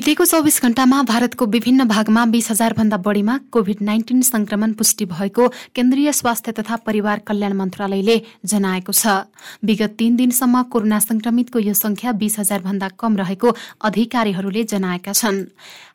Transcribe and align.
बितेको 0.00 0.24
चौबिस 0.24 0.56
घण्टामा 0.62 0.98
भारतको 1.04 1.44
विभिन्न 1.52 1.84
भागमा 1.84 2.24
बीस 2.32 2.50
हजार 2.50 2.72
भन्दा 2.72 2.96
बढ़ीमा 2.96 3.36
कोभिड 3.52 3.80
नाइन्टिन 3.84 4.20
संक्रमण 4.24 4.72
पुष्टि 4.72 5.04
भएको 5.04 5.48
केन्द्रीय 5.76 6.12
स्वास्थ्य 6.12 6.52
तथा 6.56 6.76
परिवार 6.88 7.18
कल्याण 7.28 7.52
मन्त्रालयले 7.52 8.16
जनाएको 8.44 8.92
छ। 8.92 9.28
विगत 9.60 9.94
तीन 9.98 10.16
दिनसम्म 10.16 10.62
कोरोना 10.72 10.98
संक्रमितको 11.00 11.58
यो 11.60 11.74
संख्या 11.76 12.12
बीस 12.16 12.38
हजार 12.38 12.60
भन्दा 12.62 12.88
कम 12.96 13.16
रहेको 13.16 13.52
अधिकारीहरूले 13.84 14.62
जनाएका 14.72 15.12
छन्। 15.12 15.44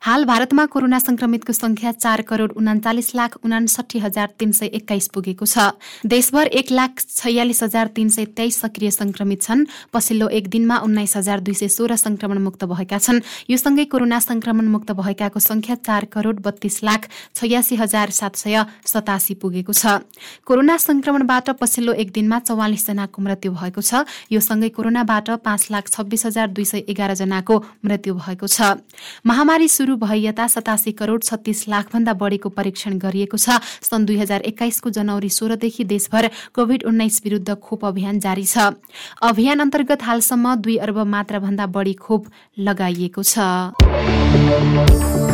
हाल 0.06 0.24
भारतमा 0.24 0.66
कोरोना 0.70 0.98
संक्रमितको 1.02 1.52
संख्या 1.52 1.92
चार 1.98 2.22
करोड़ 2.22 2.50
उनाचालिस 2.52 3.14
लाख 3.14 3.36
उनासठी 3.42 3.98
हजार 3.98 4.30
तीन 4.38 4.52
सय 4.52 4.70
एक्काइस 4.78 5.10
पुगेको 5.10 5.46
छ। 5.46 5.74
देशभर 6.06 6.46
एक 6.54 6.70
लाख 6.70 7.02
छयालिस 7.08 7.62
हजार 7.62 7.90
तीन 7.98 8.14
सय 8.14 8.30
तेइस 8.38 8.60
सक्रिय 8.62 8.90
संक्रमित 8.92 9.42
छन्। 9.42 9.66
पछिल्लो 9.90 10.30
एक 10.30 10.48
दिनमा 10.48 10.78
उन्नाइस 10.86 11.16
हजार 11.16 11.40
दुई 11.42 11.58
सय 11.58 11.74
सोह्र 11.74 11.96
संक्रमण 11.98 12.38
मुक्त 12.46 12.64
भएका 12.66 13.02
छन्। 13.02 13.20
यो 13.50 13.58
सँगै 13.58 13.84
कोरोना 13.96 14.18
संक्रमण 14.20 14.66
मुक्त 14.68 14.90
भएकाको 14.92 15.40
संख्या 15.40 15.74
चार 15.80 16.04
करोड़ 16.12 16.36
बत्तीस 16.36 16.82
लाख 16.84 17.08
छयासी 17.34 17.76
हजार 17.76 18.10
सात 18.12 18.36
सय 18.36 18.56
सतासी 18.84 19.34
पुगेको 19.40 19.72
छ। 19.72 20.04
कोरोना 20.44 20.76
संक्रमणबाट 20.76 21.48
पछिल्लो 21.56 21.92
एक 21.96 22.12
दिनमा 22.12 22.38
चौवालिस 22.44 22.86
जनाको 22.86 23.22
मृत्यु 23.24 23.52
भएको 23.56 23.80
छ। 23.80 24.04
यो 24.28 24.40
सँगै 24.40 24.68
कोरोनाबाट 24.76 25.30
पाँच 25.40 25.62
लाख 25.72 25.88
छब्बीस 25.88 26.26
हजार 26.26 26.46
दुई 26.52 26.64
सय 26.66 26.84
एघार 26.92 27.14
जनाको 27.16 27.56
मृत्यु 27.80 28.14
भएको 28.20 28.46
छ। 28.46 28.84
महामारी 29.24 29.68
शुरू 29.68 29.96
भए 29.96 30.20
यता 30.28 30.46
सतासी 30.46 30.92
करोड़ 30.92 31.22
छत्तीस 31.22 31.64
लाख 31.68 31.96
भन्दा 31.96 32.12
बढ़ीको 32.12 32.52
परीक्षण 32.52 33.00
गरिएको 33.00 33.40
छ। 33.40 33.64
सन् 33.80 34.04
दुई 34.04 34.20
हजार 34.20 34.44
एक्काइसको 34.44 34.92
जनवरी 34.92 35.32
सोह्रदेखि 35.32 35.84
देशभर 35.86 36.30
कोविड 36.52 36.84
उन्नाइस 36.84 37.20
विरूद्ध 37.24 37.48
खोप 37.56 37.84
अभियान 37.86 38.20
जारी 38.20 38.44
छ। 38.44 38.76
अभियान 39.24 39.64
अन्तर्गत 39.64 40.04
हालसम्म 40.04 40.54
दुई 40.60 40.76
अर्ब 40.84 41.00
मात्रा 41.08 41.38
भन्दा 41.40 41.66
बढ़ी 41.72 41.96
खोप 41.96 42.28
लगाइएको 42.60 43.22
छ। 43.24 43.85
Müzik 43.86 45.25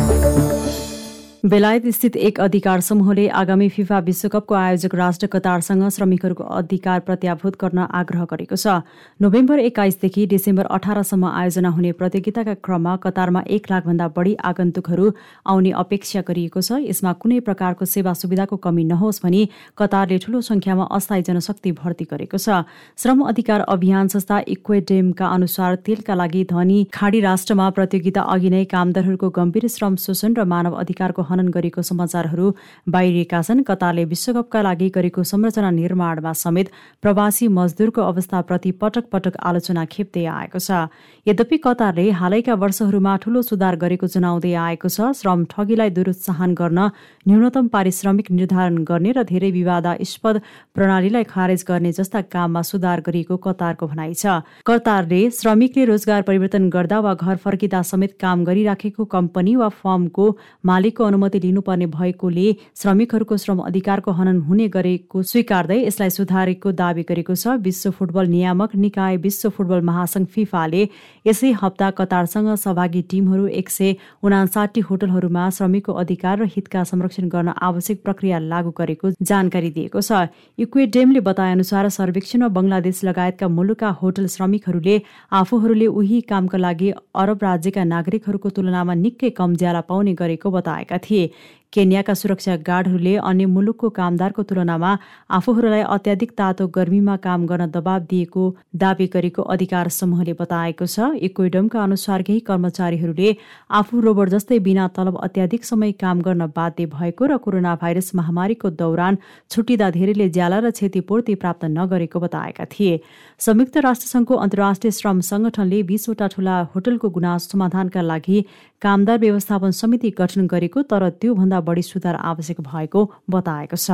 बेलायत 1.43 1.87
स्थित 1.87 2.15
एक 2.17 2.39
अधिकार 2.39 2.79
समूहले 2.79 3.27
आगामी 3.29 3.67
फिफा 3.69 3.97
विश्वकपको 3.99 4.55
आयोजक 4.55 4.93
राष्ट्र 4.95 5.27
कतारसँग 5.27 5.87
श्रमिकहरूको 5.91 6.43
अधिकार 6.55 6.99
प्रत्याभूत 6.99 7.57
गर्न 7.61 7.79
आग्रह 7.91 8.23
गरेको 8.31 8.55
छ। 8.55 8.79
नोभेम्बर 9.19 9.59
एक्काइसदेखि 9.59 10.25
डिसेम्बर 10.25 10.65
अठारसम्म 10.71 11.25
आयोजना 11.27 11.69
हुने 11.69 11.91
प्रतियोगिताका 11.99 12.53
क्रममा 12.63 12.95
कतारमा 13.03 13.41
एक 13.49 13.67
लाखभन्दा 13.71 14.07
बढी 14.15 14.35
आगन्तुकहरू 14.41 15.09
आउने 15.45 15.71
अपेक्षा 15.83 16.21
गरिएको 16.21 16.61
छ। 16.61 16.79
यसमा 16.81 17.13
कुनै 17.19 17.39
प्रकारको 17.43 17.85
सेवा 17.87 18.13
सुविधाको 18.13 18.57
कमी 18.63 18.83
नहोस् 18.85 19.21
भनी 19.23 19.43
कतारले 19.77 20.17
ठूलो 20.23 20.41
संख्यामा 20.43 20.87
अस्थायी 20.95 21.27
जनशक्ति 21.27 21.71
भर्ती 21.73 22.07
गरेको 22.07 22.37
छ। 22.37 22.63
श्रम 22.95 23.25
अधिकार 23.25 23.67
अभियान 23.67 24.13
संस्था 24.15 24.39
इक्वेडेमका 24.47 25.27
अनुसार 25.33 25.75
तेलका 25.83 26.15
लागि 26.15 26.47
धनी 26.55 26.79
खाडी 26.93 27.19
राष्ट्रमा 27.27 27.69
प्रतियोगिता 27.75 28.27
अघि 28.31 28.55
नै 28.55 28.63
कामदारहरूको 28.71 29.29
गम्भीर 29.33 29.67
श्रम 29.67 30.01
शोषण 30.07 30.39
र 30.39 30.49
मानव 30.55 30.79
अधिकारको 30.79 31.31
हनन 31.33 31.49
गरेको 31.49 31.81
समाचारहरू 31.81 32.45
बाहिरिएका 32.87 33.41
छन्। 33.41 33.65
कतारले 33.65 34.05
विश्वकपका 34.05 34.61
लागि 34.61 34.89
गरेको 34.93 35.23
संरचना 35.25 35.69
निर्माणमा 35.73 36.33
समेत 36.37 36.67
प्रवासी 37.01 37.47
मजदुरको 37.49 38.01
अवस्थाप्रति 38.03 38.71
पटक 38.77 39.05
पटक 39.11 39.33
आलोचना 39.41 39.85
खेप्दै 39.89 40.25
आएको 40.29 40.59
छ। 40.59 40.87
यद्यपि 41.27 41.57
कतारले 41.65 42.09
हालैका 42.13 42.53
वर्षहरूमा 42.55 43.13
ठूलो 43.23 43.41
सुधार 43.41 43.75
गरेको 43.81 44.07
जनाउँदै 44.07 44.53
आएको 44.53 44.87
छ। 44.87 45.11
श्रम 45.17 45.45
ठगीलाई 45.49 45.89
दुरुत्साहन 45.89 46.53
गर्न 46.53 46.79
न्यूनतम 47.27 47.67
पारिश्रमिक 47.73 48.31
निर्धारण 48.31 48.83
गर्ने 48.83 49.11
र 49.11 49.23
धेरै 49.23 49.51
विवादास्पद 49.51 50.35
प्रणालीलाई 50.75 51.23
खारेज 51.25 51.63
गर्ने 51.67 51.91
जस्ता 51.93 52.21
काममा 52.29 52.61
सुधार 52.61 53.01
गरिएको 53.01 53.37
कतारको 53.39 53.87
भनाइ 53.87 54.13
छ। 54.13 54.43
कतारले 54.67 55.21
श्रमिकले 55.31 55.85
रोजगार 55.85 56.21
परिवर्तन 56.27 56.69
गर्दा 56.69 56.99
वा 56.99 57.13
घर 57.15 57.35
फर्किँदा 57.37 57.81
समेत 57.83 58.17
काम 58.19 58.43
गरिराखेको 58.43 59.05
कम्पनी 59.07 59.55
वा 59.55 59.69
फर्मको 59.79 60.25
मालिकको 60.65 61.03
अनुमति 61.23 61.39
लिनुपर्ने 61.39 61.85
भएकोले 61.87 62.55
श्रमिकहरूको 62.75 63.37
श्रम 63.37 63.59
अधिकारको 63.61 64.11
हनन 64.11 64.39
हुने 64.43 64.67
गरेको 64.67 65.21
स्वीकार्दै 65.23 65.77
यसलाई 65.79 66.09
सुधारेको 66.11 66.71
दावी 66.73 67.03
गरेको 67.03 67.35
छ। 67.35 67.55
विश्व 67.63 67.91
फुटबल 67.91 68.27
नियामक 68.27 68.75
निकाय 68.75 69.17
विश्व 69.17 69.49
फुटबल 69.49 69.81
महासंघ 69.81 70.25
फिफाले 70.27 70.83
यसै 71.25 71.51
हप्ता 71.61 71.89
कतारसँग 71.95 72.49
सहभागी 72.57 73.01
टिमहरू 73.09 73.47
एक 73.53 73.69
सय 73.69 73.95
उनासाठी 74.21 74.81
होटलहरूमा 74.83 75.49
श्रमिकको 75.49 75.93
अधिकार 76.03 76.39
र 76.39 76.47
हितका 76.55 76.83
संरक्षण 76.83 77.27
गर्न 77.29 77.53
आवश्यक 77.61 78.03
प्रक्रिया 78.03 78.39
लागू 78.41 78.71
गरेको 78.77 79.11
जानकारी 79.23 79.69
दिएको 79.71 80.01
छ। 80.01 80.27
इक्वेडेमले 80.57 81.19
बताए 81.23 81.51
अनुसार 81.53 81.89
सर्वेक्षणमा 81.89 82.47
बंगलादेश 82.51 83.03
लगायतका 83.05 83.47
मुलुकका 83.49 83.89
होटल 84.01 84.27
श्रमिकहरूले 84.35 84.99
आफूहरूले 85.31 85.87
उही 85.93 86.21
कामका 86.27 86.57
लागि 86.57 86.91
अरब 87.15 87.39
राज्यका 87.43 87.83
नागरिकहरूको 87.87 88.49
तुलनामा 88.57 88.93
निकै 89.03 89.29
कम 89.39 89.55
ज्याला 89.55 89.81
पाउने 89.89 90.13
गरेको 90.15 90.51
बताएका 90.51 90.97
थिए। 90.99 91.12
थिए 91.13 91.29
केन्याका 91.73 92.13
सुरक्षा 92.13 92.55
गार्डहरूले 92.65 93.15
अन्य 93.19 93.45
मुलुकको 93.49 93.89
कामदारको 93.91 94.43
तुलनामा 94.49 94.91
आफूहरूलाई 95.37 95.81
अत्याधिक 95.89 96.31
तातो 96.37 96.67
गर्मीमा 96.75 97.15
काम 97.23 97.45
गर्न 97.45 97.65
दबाव 97.73 97.99
दिएको 98.09 98.43
दावी 98.75 99.07
गरेको 99.13 99.41
अधिकार 99.53 99.87
समूहले 99.89 100.33
बताएको 100.41 100.85
छ। 100.85 101.09
इक्वेडमका 101.27 101.83
अनुसार 101.83 102.21
केही 102.23 102.39
कर्मचारीहरूले 102.49 103.31
आफू 103.71 104.01
रोबोट 104.05 104.29
जस्तै 104.29 104.59
बिना 104.67 104.87
तलब 104.95 105.17
अत्याधिक 105.19 105.65
समय 105.65 105.91
काम 105.97 106.21
गर्न 106.21 106.47
बाध्य 106.53 106.85
भएको 106.93 107.25
र 107.25 107.37
कोरोना 107.41 107.73
भाइरस 107.81 108.11
महामारीको 108.15 108.69
दौरान 108.77 109.17
छुट्टिँदा 109.49 109.89
धेरैले 109.97 110.29
ज्याला 110.29 110.59
र 110.59 110.71
क्षतिपूर्ति 110.71 111.35
प्राप्त 111.41 111.65
नगरेको 111.73 112.19
बताएका 112.19 112.65
थिए। 112.69 112.99
संयुक्त 113.39 113.77
राष्ट्रसङ्घको 113.79 114.35
अन्तर्राष्ट्रिय 114.37 114.91
श्रम 114.91 115.25
संगठनले 115.31 115.81
बीसवटा 115.89 116.27
ठूला 116.35 116.59
होटलको 116.75 117.09
गुनासो 117.09 117.49
समाधानका 117.49 118.01
लागि 118.03 118.45
कामदार 118.81 119.17
व्यवस्थापन 119.19 119.71
समिति 119.73 120.09
गठन 120.17 120.47
गरेको 120.47 120.81
तर 120.85 121.09
त्योभन्दा 121.17 121.59
बढी 121.63 121.81
सुधार 121.81 122.15
आवश्यक 122.15 122.61
भएको 122.61 123.09
बताएको 123.29 123.77
छ। 123.77 123.89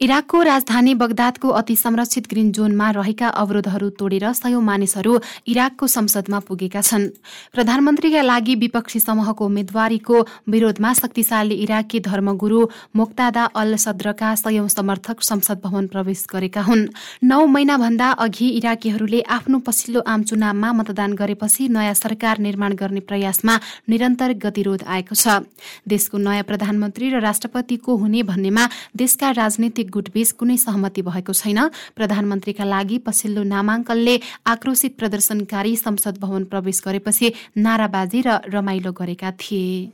इराकको 0.00 0.42
राजधानी 0.42 0.94
बगदादको 0.94 1.48
अति 1.50 1.76
संरक्षित 1.76 2.28
ग्रिन 2.30 2.50
जोनमा 2.52 2.90
रहेका 2.90 3.28
अवरोधहरू 3.28 3.88
तोडेर 3.94 4.32
सयौं 4.34 4.62
मानिसहरू 4.62 5.18
इराकको 5.46 5.86
संसदमा 5.86 6.38
पुगेका 6.40 6.80
छन्। 6.80 7.08
प्रधानमन्त्रीका 7.54 8.22
लागि 8.22 8.54
विपक्षी 8.54 9.00
समूहको 9.00 9.44
उम्मेद्वारीको 9.44 10.16
विरोधमा 10.48 10.92
शक्तिशाली 10.94 11.54
इराकी 11.64 12.00
धर्मगुरू 12.00 12.60
मोक्तादा 12.96 13.44
अल 13.54 13.76
सद्रका 13.76 14.34
सयौं 14.34 14.66
समर्थक 14.68 15.22
संसद 15.22 15.60
भवन 15.64 15.86
प्रवेश 15.86 16.26
गरेका 16.32 16.62
हुन्। 16.62 16.88
नौ 17.22 17.46
महिनाभन्दा 17.46 18.10
अघि 18.18 18.48
इराकीहरूले 18.58 19.20
आफ्नो 19.30 19.58
पछिल्लो 19.66 20.00
आम 20.06 20.22
चुनावमा 20.24 20.72
मतदान 20.72 21.12
गरेपछि 21.14 21.68
नयाँ 21.68 21.94
सरकार 21.94 22.38
निर्माण 22.38 22.72
गर्ने 22.74 23.00
प्रयासमा 23.00 23.54
निरन्तर 23.88 24.32
गतिरोध 24.42 24.82
आएको 24.84 25.14
छ। 25.14 25.46
देशको 25.88 26.18
नयाँ 26.18 26.42
प्रधानमन्त्री 26.44 27.10
र 27.10 27.20
राष्ट्रपतिको 27.20 27.96
हुने 27.96 28.22
भन्नेमा 28.24 28.68
देशका 28.96 29.30
राजनीतिक 29.32 29.83
गुटबीच 29.90 30.30
कुनै 30.32 30.56
सहमति 30.56 31.02
भएको 31.02 31.32
छैन। 31.32 31.58
प्रधानमन्त्रीका 31.96 32.64
लागि 32.64 32.98
पछिल्लो 33.06 33.42
नामाङ्कनले 33.42 34.14
आक्रोशित 34.46 34.92
प्रदर्शनकारी 34.98 35.76
संसद 35.76 36.18
भवन 36.20 36.44
प्रवेश 36.44 36.82
गरेपछि 36.86 37.32
नाराबाजी 37.56 38.20
र 38.26 38.28
रमाइलो 38.48 38.92
गरेका 38.92 39.30
थिए। 39.40 39.90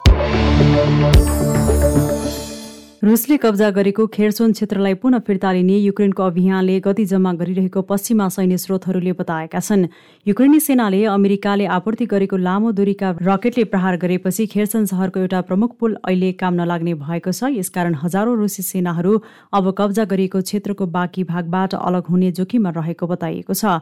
रुसले 3.02 3.36
कब्जा 3.40 3.68
गरेको 3.72 4.06
खेरसोन 4.06 4.52
क्षेत्रलाई 4.52 4.94
पुनः 5.00 5.18
फिर्ता 5.24 5.52
लिने 5.52 5.76
युक्रेनको 5.78 6.22
अभियानले 6.22 6.74
गति 6.80 7.04
जम्मा 7.06 7.32
गरिरहेको 7.32 7.82
पश्चिमा 7.82 8.28
सैन्य 8.28 8.58
स्रोतहरूले 8.60 9.12
बताएका 9.16 9.60
छन्। 9.60 9.86
युक्रेनी 10.26 10.60
सेनाले 10.60 11.04
अमेरिकाले 11.08 11.66
आपूर्ति 11.76 12.06
गरेको 12.06 12.36
लामो 12.36 12.72
दूरीका 12.76 13.14
रकेटले 13.22 13.64
प्रहार 13.72 13.96
गरेपछि 13.96 14.46
खेरसन 14.46 14.84
सहरको 14.92 15.20
एउटा 15.20 15.40
प्रमुख 15.48 15.76
पुल 15.80 15.96
अहिले 16.04 16.32
काम 16.44 16.60
नलाग्ने 16.60 16.94
भएको 17.00 17.32
छ। 17.32 17.48
यसकारण 17.56 17.94
हजारौं 18.04 18.36
रुसी 18.36 18.62
सेनाहरू 18.68 19.16
अब 19.48 19.74
कब्जा 19.78 20.04
गरिएको 20.04 20.40
क्षेत्रको 20.44 20.86
बाँकी 20.92 21.24
भागबाट 21.24 21.80
अलग 21.80 22.12
हुने 22.12 22.30
जोखिममा 22.36 22.76
रहेको 22.76 23.06
बताइएको 23.06 23.54
छ। 23.54 23.80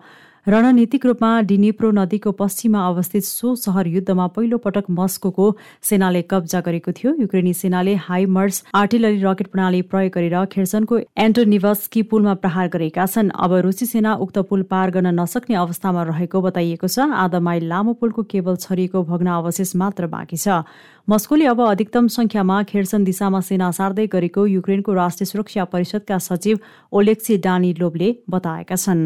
रणनीतिक 0.49 1.05
रूपमा 1.07 1.31
डिनिप्रो 1.45 1.91
नदीको 1.93 2.31
पश्चिममा 2.33 2.87
अवस्थित 2.89 3.25
सो 3.25 3.55
सहर 3.55 3.87
युद्धमा 3.87 4.27
पहिलो 4.33 4.59
पटक 4.59 4.85
मस्कोको 4.91 5.47
सेनाले 5.85 6.23
कब्जा 6.25 6.61
गरेको 6.65 6.93
थियो। 6.97 7.13
युक्रेनी 7.21 7.53
सेनाले 7.53 7.95
हाइमर्स 8.01 8.63
आर्टिलरी 8.73 9.21
रकेट 9.23 9.47
प्रणाली 9.53 9.83
प्रयोग 9.93 10.13
गरेर 10.15 10.45
खेर्सनको 10.49 10.99
एन्टोनिभस्की 11.21 12.03
पुलमा 12.09 12.35
प्रहार 12.41 12.69
गरेका 12.73 13.07
छन्। 13.07 13.29
अब 13.37 13.53
रुसी 13.61 13.87
सेना 13.87 14.15
उक्त 14.25 14.39
पुल 14.49 14.63
पार 14.73 14.91
गर्न 14.91 15.13
नसक्ने 15.21 15.57
अवस्थामा 15.59 16.03
रहेको 16.09 16.41
बताइएको 16.41 16.89
छ। 16.89 17.13
आधा 17.21 17.41
माइल 17.45 17.69
लामो 17.69 17.93
पुलको 18.01 18.23
केवल 18.33 18.57
छरिएको 18.57 19.05
भग्न 19.05 19.29
अवशेष 19.37 19.77
मात्र 19.77 20.07
बाँकी 20.09 20.37
छ। 20.39 20.65
मस्कोले 21.11 21.45
अब 21.47 21.61
अधिकतम 21.67 22.07
संख्यामा 22.13 22.57
खेर्सन 22.69 23.05
दिशामा 23.05 23.41
सेना 23.41 23.71
सार्दै 23.73 24.07
गरेको 24.13 24.45
युक्रेनको 24.47 24.93
राष्ट्रिय 24.93 25.27
सुरक्षा 25.27 25.65
परिषदका 25.73 26.19
सचिव 26.19 26.59
ओलेक्सी 26.93 27.37
डानिलोभले 27.49 28.09
बताएका 28.29 28.77
छन्। 28.77 29.03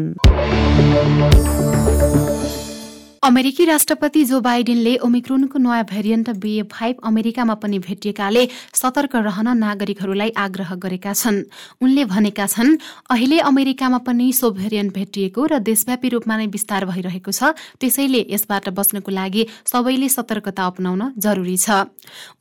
अमेरिकी 3.23 3.65
राष्ट्रपति 3.65 4.23
जो 4.25 4.39
बाइडेनले 4.41 4.95
ओमिक्रोनको 4.99 5.59
नयाँ 5.59 5.83
भेरिएन्ट 5.87 6.29
बिए 6.43 6.63
फाइभ 6.67 6.95
अमेरिकामा 7.03 7.53
पनि 7.55 7.77
भेटिएकाले 7.79 8.47
सतर्क 8.75 9.15
रहन 9.17 9.47
नागरिकहरूलाई 9.57 10.29
आग्रह 10.37 10.73
गरेका 10.75 11.13
छन्। 11.13 11.37
उनले 11.81 12.03
भनेका 12.05 12.45
छन् 12.45 12.75
अहिले 13.07 13.39
अमेरिकामा 13.41 13.97
पनि 14.03 14.31
सो 14.33 14.51
भेरिएन्ट 14.51 14.93
भेटिएको 14.93 15.45
र 15.45 15.59
देशव्यापी 15.61 16.09
रूपमा 16.09 16.37
नै 16.37 16.47
विस्तार 16.47 16.85
भइरहेको 16.85 17.31
छ 17.31 17.55
त्यसैले 17.79 18.25
यसबाट 18.29 18.67
बच्नको 18.75 19.11
लागि 19.13 19.47
सबैले 19.71 20.09
सतर्कता 20.09 20.65
अपनाउन 20.67 21.15
जरुरी 21.15 21.57
छ। 21.57 21.87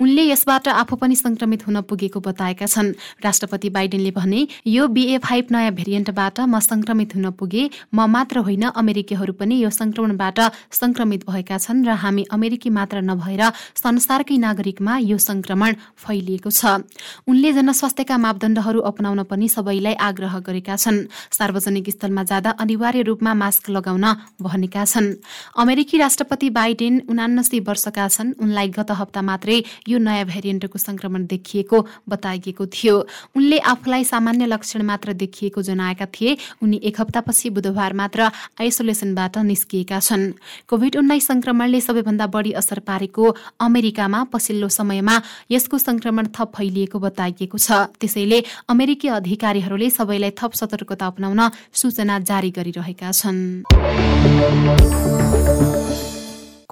उनले 0.03 0.27
यसबाट 0.35 0.69
आफू 0.75 0.97
पनि 0.99 1.15
संक्रमित 1.15 1.67
हुन 1.67 1.81
पुगेको 1.87 2.21
बताएका 2.21 2.67
छन्। 2.67 2.91
राष्ट्रपति 3.23 3.71
बाइडेनले 3.71 4.11
भने 4.19 4.47
यो 4.67 4.89
बिए 4.91 5.19
फाइभ 5.21 5.55
नयाँ 5.55 5.71
भेरिएन्टबाट 5.79 6.41
म 6.43 6.59
संक्रमित 6.61 7.15
हुन 7.15 7.31
पुगे 7.39 7.71
म 7.95 8.11
मात्र 8.11 8.39
होइन 8.43 8.75
अमेरिकीहरू 8.75 9.33
पनि 9.39 9.63
यो 9.63 9.71
संक्रमणबाट 9.71 10.41
संक्रमित 10.73 11.29
भएका 11.29 11.59
छन् 11.59 11.85
र 11.85 11.91
हामी 12.03 12.25
अमेरिकी 12.33 12.71
मात्र 12.71 13.01
नभएर 13.03 13.43
संसारकै 13.77 14.37
नागरिकमा 14.39 14.97
यो 14.99 15.19
संक्रमण 15.19 15.73
फैलिएको 15.97 16.51
छ। 16.51 16.83
उनले 17.29 17.53
जनस्वास्थ्यका 17.53 18.17
मापदण्डहरू 18.19 18.81
अपनाउन 18.81 19.23
पनि 19.29 19.49
सबैलाई 19.49 19.95
आग्रह 20.01 20.39
गरेका 20.41 20.77
छन्। 20.77 21.07
सार्वजनिक 21.31 21.91
स्थलमा 21.91 22.23
जाँदा 22.25 22.51
अनिवार्य 22.59 23.03
रूपमा 23.03 23.33
मास्क 23.35 23.71
लगाउन 23.71 24.07
भनेका 24.41 24.85
छन्। 24.85 25.15
अमेरिकी 25.57 25.99
राष्ट्रपति 25.99 26.51
बाइडेन 26.51 27.03
उनासी 27.09 27.61
वर्षका 27.61 28.09
छन्। 28.09 28.33
उनलाई 28.41 28.69
गत 28.69 28.91
हप्ता 28.91 29.23
मात्रै 29.23 29.63
यो 29.89 29.99
नयाँ 29.99 30.25
भेरिएन्टको 30.25 30.79
संक्रमण 30.79 31.27
देखिएको 31.27 31.79
बताइएको 32.09 32.67
थियो। 32.67 32.97
उनले 33.37 33.59
आफूलाई 33.59 34.05
सामान्य 34.05 34.47
लक्षण 34.47 34.83
मात्र 34.83 35.13
देखिएको 35.13 35.63
जनाएका 35.63 36.07
थिए। 36.07 36.37
उनी 36.63 36.81
एक 36.83 37.01
हप्तापछि 37.01 37.51
बुधबार 37.51 37.93
मात्र 37.93 38.31
आइसोलेसनबाट 38.61 39.39
निस्किएका 39.39 39.99
छन्। 40.01 40.33
कोभिड 40.69 40.97
उन्नाइस 40.97 41.27
संक्रमणले 41.27 41.81
सबैभन्दा 41.81 42.27
बढी 42.27 42.53
असर 42.53 42.79
पारेको 42.87 43.25
अमेरिकामा 43.61 44.21
पछिल्लो 44.33 44.69
समयमा 44.69 45.17
यसको 45.51 45.79
संक्रमण 45.79 46.27
थप 46.37 46.53
फैलिएको 46.57 46.99
बताइएको 46.99 47.59
छ। 47.59 47.73
त्यसैले 48.01 48.39
अमेरिकी 48.69 49.09
अधिकारीहरूले 49.19 49.91
सबैलाई 49.91 50.31
थप 50.39 50.53
सतर्कता 50.55 51.07
अपनाउन 51.07 51.41
सूचना 51.73 52.19
जारी 52.21 52.51
गरिरहेका 52.53 53.11
छन्। 53.13 53.41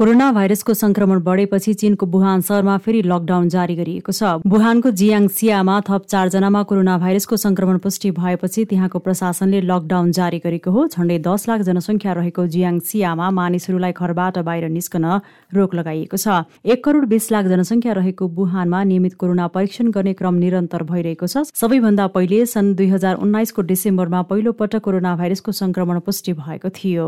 कोरोना 0.01 0.31
भाइरसको 0.33 0.75
संक्रमण 0.75 1.19
बढेपछि 1.21 1.73
चीनको 1.81 2.07
बुहान 2.07 2.41
शहरमा 2.41 2.77
फेरि 2.85 3.01
लकडाउन 3.05 3.49
जारी 3.49 3.75
गरिएको 3.77 4.13
छ। 4.13 4.49
बुहानको 4.49 4.91
जियाङसियामा 4.97 5.75
थप 5.89 6.07
चारजनामा 6.09 6.63
कोरोना 6.71 6.97
भाइरसको 6.99 7.37
संक्रमण 7.37 7.79
पुष्टि 7.85 8.11
भएपछि 8.17 8.65
त्यहाँको 8.71 8.99
प्रशासनले 8.99 9.61
लकडाउन 9.63 10.13
जारी 10.19 10.39
गरेको 10.41 10.71
हो। 10.71 10.87
झण्डै 10.89 11.19
दस 11.21 11.49
लाख 11.49 11.61
जनसङ्ख्या 11.69 12.13
रहेको 12.17 12.47
जियाङसियामा 12.47 13.29
मानिसहरूलाई 13.31 13.93
घरबाट 13.93 14.39
बाहिर 14.41 14.69
निस्कन 14.71 15.05
रोक 15.53 15.75
लगाइएको 15.75 16.17
छ। 16.17 16.49
एक 16.65 16.81
करोड 16.81 17.05
बीस 17.13 17.31
लाख 17.33 17.53
जनसङ्ख्या 17.53 17.93
रहेको 18.01 18.29
बुहानमा 18.41 18.81
नियमित 18.89 19.21
कोरोना 19.21 19.53
परीक्षण 19.53 19.93
गर्ने 19.93 20.17
क्रम 20.17 20.41
निरन्तर 20.41 20.83
भइरहेको 20.89 21.29
छ। 21.29 21.45
सबैभन्दा 21.53 22.09
पहिले 22.17 22.41
सन् 22.49 22.73
दुई 22.81 22.89
हजार 22.97 23.21
उन्नाइसको 23.21 23.69
डिसेम्बरमा 23.69 24.25
पहिलो 24.33 24.57
पटक 24.57 24.81
कोरोना 24.81 25.13
भाइरसको 25.21 25.53
संक्रमण 25.61 26.01
पुष्टि 26.09 26.33
भएको 26.41 26.69
थियो। 26.81 27.07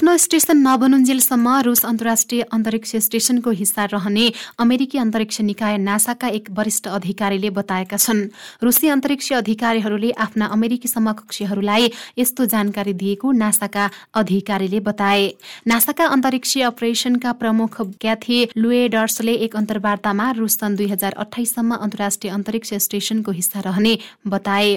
आफ्नो 0.00 0.16
स्टेशन 0.16 0.56
नबनुन्जेलसम्म 0.56 1.48
रुस 1.64 1.84
अन्तर्राष्ट्रिय 1.84 2.42
अन्तरिक्ष 2.52 2.94
स्टेशनको 3.06 3.50
हिस्सा 3.52 3.84
रहने 3.84 4.32
अमेरिकी 4.58 4.98
अन्तरिक्ष 4.98 5.40
निकाय 5.40 5.76
नासाका 5.78 6.28
एक 6.30 6.48
वरिष्ठ 6.56 6.86
अधिकारीले 6.88 7.50
बताएका 7.50 7.96
छन्। 7.96 8.20
रुसी 8.64 8.88
अन्तरिक्ष 8.88 9.32
अधिकारीहरूले 9.34 10.10
आफ्ना 10.18 10.46
अमेरिकी 10.56 10.88
समकक्षीहरूलाई 10.88 11.90
यस्तो 12.18 12.46
जानकारी 12.46 12.92
दिएको 13.02 13.32
नासाका 13.32 13.90
अधिकारीले 14.14 14.80
बताए। 14.80 15.26
नासाका 15.68 16.06
अन्तरिक्षीय 16.06 16.62
अपरेसनका 16.62 17.32
प्रमुख 17.36 17.80
क्याथे 18.00 18.38
लुएडर्सले 18.56 19.34
एक 19.44 19.56
अन्तर्वार्तामा 19.56 20.30
रुस 20.40 20.58
सन् 20.60 20.76
दुई 20.76 20.88
हजार 20.94 21.12
अठाइससम्म 21.18 21.76
अन्तर्राष्ट्रिय 21.76 22.32
अन्तरिक्ष 22.32 22.74
स्टेशनको 22.86 23.30
हिस्सा 23.32 23.60
रहने 23.68 23.94
बताए। 24.28 24.72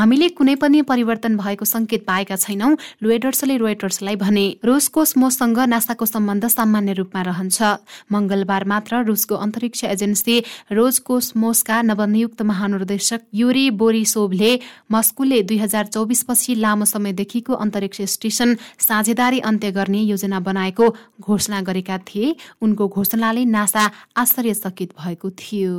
हामीले 0.00 0.28
कुनै 0.40 0.56
पनि 0.64 0.82
परिवर्तन 0.88 1.36
भएको 1.36 1.64
संकेत 1.66 2.08
पाएका 2.08 2.36
छैनौं 2.38 2.72
लुएडर्सले 3.02 3.56
रोयटर्सलाई 3.58 4.16
भने। 4.16 4.48
रुसको 4.64 5.04
स्मोसँग 5.04 5.58
नासाको 5.68 6.06
सम्बन्ध 6.06 6.46
सामान्य 6.48 6.92
रूपमा 6.92 7.22
रहन्छ। 7.22 7.62
मंगलबार 8.12 8.64
मात्र 8.64 9.02
रुसको 9.04 9.34
अन्तरिक्ष 9.36 9.84
एजेन्सी 9.84 10.36
रोजको 10.72 11.20
स्मोसका 11.20 11.76
नवनियुक्त 11.82 12.42
महानिर्देशक 12.42 13.20
युरी 13.34 13.70
बोरिसोभले 13.74 14.52
मस्कुले 14.92 15.42
दुई 15.42 15.58
हजार 15.58 15.86
चौबिसपछि 15.86 16.54
लामो 16.54 16.84
समयदेखिको 16.84 17.52
अन्तरिक्ष 17.54 18.00
स्टेशन 18.14 18.56
साझेदारी 18.78 19.38
अन्त्य 19.40 19.70
गर्ने 19.72 20.00
योजना 20.02 20.40
बनाएको 20.40 20.88
घोषणा 21.20 21.60
गरेका 21.62 21.98
थिए। 21.98 22.34
उनको 22.62 22.88
घोषणाले 22.88 23.44
नासा 23.44 23.90
आश्चर्यचकित 24.16 24.90
भएको 25.00 25.30
थियो। 25.32 25.74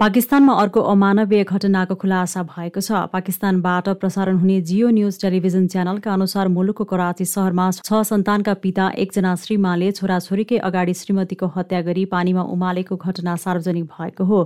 पाकिस्तानमा 0.00 0.52
अर्को 0.54 0.80
अमानवीय 0.88 1.42
घटनाको 1.44 1.94
खुलासा 1.98 2.42
भएको 2.48 2.80
छ। 2.80 2.98
पाकिस्तानबाट 3.12 3.88
प्रसारण 3.98 4.36
हुने 4.38 4.60
जियो 4.62 4.90
न्युज 4.90 5.18
टेलिभिजन 5.20 5.66
च्यानलका 5.66 6.12
अनुसार 6.12 6.48
मुलुकको 6.48 6.84
कराची 6.86 7.24
सहरमा 7.26 7.66
छ 7.80 8.02
सन्तानका 8.06 8.54
पिता 8.62 8.86
एकजना 8.96 9.34
श्रीमाले 9.42 9.90
छोराछोरीकै 9.98 10.58
अगाडि 10.62 10.94
श्रीमतीको 10.94 11.46
हत्या 11.56 11.80
गरी 11.82 12.04
पानीमा 12.14 12.42
उमालेको 12.54 12.96
घटना 12.96 13.34
सार्वजनिक 13.42 13.84
भएको 13.90 14.24
हो। 14.24 14.38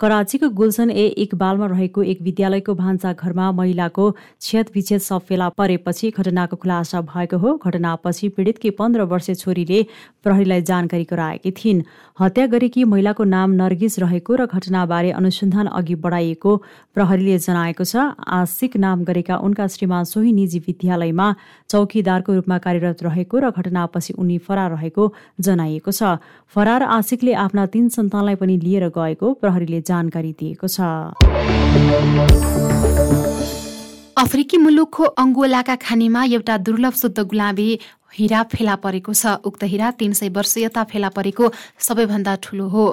कराचीको 0.00 0.48
गुलसन 0.52 0.90
ए 0.90 1.04
इकबालमा 1.24 1.66
रहेको 1.66 2.02
एक 2.04 2.20
विद्यालयको 2.22 2.72
भान्सा 2.76 3.12
घरमा 3.12 3.44
महिलाको 3.52 4.04
छेद 4.40 4.70
विच्छेद 4.74 5.00
सब 5.00 5.20
फेला 5.28 5.48
परेपछि 5.56 6.10
घटनाको 6.10 6.56
खुलासा 6.56 7.00
भएको 7.02 7.38
हो। 7.38 7.52
घटनापछि 7.56 8.28
पीडितकी 8.36 8.70
पन्ध्र 8.76 9.02
वर्षीय 9.08 9.34
छोरीले 9.34 9.80
प्रहरीलाई 10.22 10.62
जानकारी 10.62 11.04
गराएकी 11.10 11.50
थिइन्। 11.52 11.80
हत्या 12.20 12.46
गरेकी 12.46 12.84
महिलाको 12.84 13.24
नाम 13.24 13.50
नर्गिस 13.52 13.98
रहेको 13.98 14.36
र 14.36 14.46
घटनाबारे 14.46 15.10
अनुसन्धान 15.12 15.66
अघि 15.72 15.94
बढाइएको 16.04 16.56
प्रहरीले 16.94 17.38
जनाएको 17.38 17.84
छ। 17.84 17.96
आशिक 18.20 18.76
नाम 18.76 19.04
गरेका 19.08 19.36
उनका 19.48 19.66
श्रीमान 19.66 20.04
सोही 20.04 20.32
निजी 20.32 20.58
विद्यालयमा 20.68 21.28
चौकीदारको 21.70 22.34
रूपमा 22.34 22.58
कार्यरत 22.60 23.02
रहेको 23.08 23.38
र 23.38 23.50
घटनापछि 23.50 24.12
उनी 24.12 24.38
फरार 24.44 24.70
रहेको 24.76 25.12
जनाइएको 25.40 25.90
छ। 25.90 26.20
फरार 26.52 26.82
आशिकले 26.92 27.32
आफ्ना 27.32 27.66
तीन 27.72 27.88
सन्तानलाई 27.96 28.34
पनि 28.36 28.60
लिएर 28.60 28.88
गएको 28.92 29.32
प्रहरीले 29.40 29.84
जानकारी 29.88 30.32
दिएको 30.40 30.66
छ। 30.68 30.78
अफ्रिकी 34.18 34.58
मुलुकको 34.58 35.04
अङ्गोलाका 35.22 35.74
खानीमा 35.82 36.22
एउटा 36.36 36.56
दुर्लभ 36.66 36.94
शुद्ध 37.00 37.18
गुलाबी 37.32 37.68
हिरा 38.18 38.42
फेला 38.52 38.74
परेको 38.76 39.12
छ। 39.12 39.26
उक्त 39.44 39.62
हिरा 39.64 39.90
तीन 39.98 40.12
सय 40.12 40.28
वर्षीयता 40.28 40.82
फेला 40.84 41.08
परेको 41.12 41.52
सबैभन्दा 41.78 42.34
ठूलो 42.42 42.66
हो। 42.68 42.84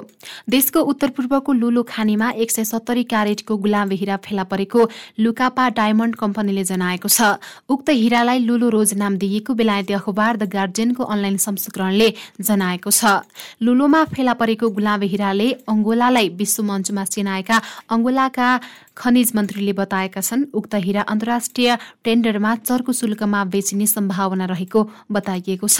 देशको 0.48 0.80
उत्तर 0.84 1.08
पूर्वको 1.16 1.52
लुलो 1.52 1.82
खानीमा 1.82 2.30
एक 2.36 2.50
सय 2.50 2.64
सत्तरी 2.64 3.04
क्यारेटको 3.04 3.56
गुलाबी 3.56 3.96
हिरा 3.96 4.16
फेला 4.20 4.44
परेको 4.44 4.88
लुकापा 5.20 5.68
डायमण्ड 5.70 6.14
कम्पनीले 6.16 6.64
जनाएको 6.64 7.08
छ। 7.08 7.40
उक्त 7.68 7.88
हिरालाई 7.90 8.38
लुलो 8.44 8.68
रोज 8.68 8.94
नाम 8.94 9.16
दिइएको 9.16 9.54
बेलायती 9.54 9.92
अखबार 9.94 10.36
द 10.36 10.48
गार्जियनको 10.52 11.02
अनलाइन 11.04 11.36
संस्करणले 11.38 12.08
जनाएको 12.40 12.90
छ। 12.90 13.24
लुलोमा 13.62 14.04
फेला 14.12 14.34
परेको 14.34 14.70
गुलाबी 14.70 15.06
हिराले 15.08 15.48
अङ्गोलालाई 15.68 16.28
विश्व 16.36 16.62
मञ्चमा 16.62 17.04
चिनाएका 17.04 17.56
अङ्गोलाका 17.90 18.48
खनिज 18.94 19.32
मन्त्रीले 19.34 19.72
बताएका 19.74 20.20
छन्। 20.20 20.44
उक्त 20.54 20.74
हिरा 20.84 21.02
अन्तर्राष्ट्रिय 21.02 21.68
टेन्डरमा 22.04 22.54
चर्को 22.62 22.92
शुल्कमा 22.92 23.40
बेचिने 23.50 23.86
सम्भावना 23.88 24.44
रहेको 24.46 24.80
बताइएको 25.14 25.68
छ। 25.68 25.78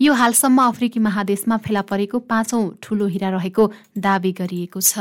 यो 0.00 0.12
हालसम्म 0.14 0.58
अफ्रिकी 0.64 1.00
महादेशमा 1.00 1.56
फेला 1.58 1.82
परेको 1.88 2.18
पाँचौं 2.26 2.64
ठूलो 2.82 3.06
हिरा 3.08 3.30
रहेको 3.30 3.70
दावी 3.98 4.32
गरिएको 4.34 4.80
छ। 4.82 4.92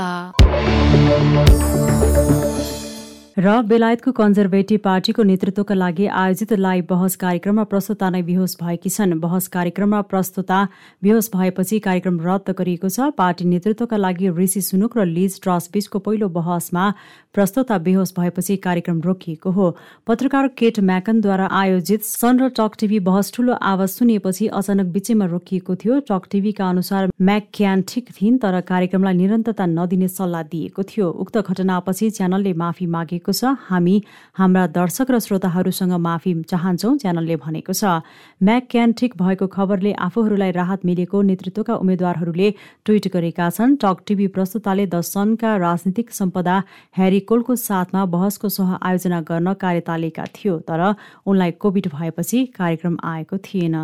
र 3.33 3.61
बेलायतको 3.63 4.11
कन्जर्भेटिभ 4.11 4.79
पार्टीको 4.83 5.23
नेतृत्वका 5.23 5.73
लागि 5.73 6.05
आयोजित 6.05 6.51
लाइभ 6.59 6.85
बहस 6.85 7.15
कार्यक्रममा 7.15 7.63
प्रस्तुता 7.63 8.09
नै 8.09 8.21
बेहोस 8.21 8.57
भएकी 8.59 8.89
छन्। 8.89 9.13
बहस 9.19 9.47
कार्यक्रममा 9.47 10.01
प्रस्तुता 10.11 10.57
बेहोस 11.01 11.31
भएपछि 11.33 11.79
कार्यक्रम 11.79 12.19
रद्द 12.21 12.49
गरिएको 12.51 12.89
छ। 12.89 13.07
पार्टी 13.17 13.45
नेतृत्वका 13.47 13.97
लागि 13.97 14.29
ऋषि 14.35 14.61
सुनुक 14.61 14.97
र 14.97 15.05
लिज 15.07 15.39
ट्रस 15.41 15.69
बीचको 15.73 15.99
पहिलो 16.01 16.27
बहसमा 16.29 16.85
प्रस्तोता 17.33 17.77
बेहोस 17.79 18.13
भएपछि 18.17 18.55
कार्यक्रम 18.57 18.99
रोकिएको 19.01 19.51
हो। 19.51 19.65
पत्रकार 20.07 20.47
केट 20.53 20.79
म्याकनद्वारा 20.81 21.45
आयोजित 21.47 22.03
सन 22.03 22.39
र 22.39 22.47
टक 22.51 22.71
टिभी 22.79 22.99
बहस 23.01 23.31
ठूलो 23.33 23.53
आवाज 23.63 23.89
सुनिएपछि 23.89 24.47
अचानक 24.49 24.85
बिचैमा 24.91 25.25
रोकिएको 25.25 25.75
थियो। 25.75 25.99
टक 26.03 26.27
टिभीका 26.31 26.69
अनुसार 26.69 27.09
म्याक 27.21 27.47
क्यान 27.53 27.81
ठिक 27.87 28.09
थिइन् 28.11 28.37
तर 28.37 28.59
कार्यक्रमलाई 28.67 29.13
निरन्तरता 29.13 29.65
नदिने 29.65 30.07
सल्लाह 30.09 30.43
दिएको 30.51 30.83
थियो। 30.83 31.07
उक्त 31.07 31.37
घटनापछि 31.39 32.09
च्यानलले 32.11 32.53
माफी 32.53 32.85
मागेको 32.87 33.31
छ। 33.31 33.55
हामी 33.71 33.95
हाम्रा 34.35 34.67
दर्शक 34.75 35.11
र 35.11 35.19
श्रोताहरूसँग 35.21 35.93
माफी 36.03 36.33
चाहन्छौ 36.43 36.95
च्यानलले 36.97 37.35
भनेको 37.39 37.71
छ। 37.71 38.03
म्याक 38.43 38.67
क्यान 38.67 38.91
ठिक 38.99 39.15
भएको 39.15 39.47
खबरले 39.47 39.91
आफूहरूलाई 40.03 40.51
राहत 40.51 40.85
मिलेको 40.85 41.21
नेतृत्वका 41.31 41.79
उम्मेद्वारहरूले 41.79 42.49
ट्विट 42.85 43.07
गरेका 43.07 43.49
छन्। 43.49 43.79
टक 43.79 43.97
टिभी 44.03 44.27
प्रस्तुताले 44.35 44.85
द 44.87 44.99
सनका 45.05 45.55
राजनीतिक 45.57 46.11
सम्पदा 46.11 46.55
ह्यारी 46.91 47.19
कोलको 47.21 47.55
साथमा 47.55 48.05
बहसको 48.07 48.49
सह 48.49 48.77
आयोजना 48.81 49.21
गर्न 49.21 49.53
कार्यतालिका 49.61 50.25
थियो 50.35 50.57
तर 50.59 50.83
उनलाई 51.25 51.51
कोभिड 51.61 51.87
भएपछि 51.95 52.45
कार्यक्रम 52.57 52.97
आएको 53.05 53.37
थिएन 53.47 53.75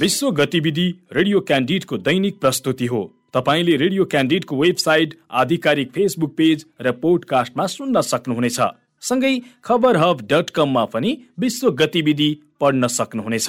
विश्व 0.00 0.30
गतिविधि 0.32 0.86
रेडियो 1.12 1.40
क्यान्डिडको 1.40 1.98
दैनिक 1.98 2.40
प्रस्तुति 2.40 2.86
हो। 2.86 3.02
तपाईँले 3.34 3.76
रेडियो 3.76 4.04
क्यान्डिडको 4.04 4.56
वेबसाइट 4.56 5.14
आधिकारिक 5.32 5.90
फेसबुक 5.90 6.34
पेज 6.36 6.64
र 6.80 6.92
पोडकास्टमा 7.02 7.66
सुन्न 7.66 8.00
सक्नुहुनेछ। 8.02 8.58
सँगै 9.02 9.34
खबर 9.64 9.96
हब 9.96 10.26
डट 10.30 10.50
कममा 10.50 10.84
पनि 10.84 11.10
विश्व 11.38 11.70
गतिविधि 11.72 12.30
पढ्न 12.60 12.86
सक्नुहुनेछ। 12.88 13.48